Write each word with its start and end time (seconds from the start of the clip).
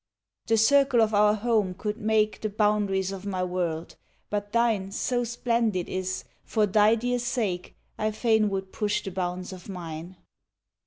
The 0.47 0.57
circle 0.57 0.99
of 0.99 1.13
our 1.13 1.35
home 1.35 1.75
could 1.75 1.97
make 1.97 2.41
The 2.41 2.49
boundaries 2.49 3.11
of 3.11 3.23
my 3.23 3.43
world, 3.43 3.97
but 4.31 4.51
thine 4.51 4.89
So 4.89 5.23
splendid 5.23 5.87
is, 5.87 6.23
for 6.43 6.65
thy 6.65 6.95
dear 6.95 7.19
sake, 7.19 7.75
I 7.99 8.09
fain 8.09 8.49
would 8.49 8.73
push 8.73 9.03
the 9.03 9.11
bounds 9.11 9.53
of 9.53 9.69
mine. 9.69 10.17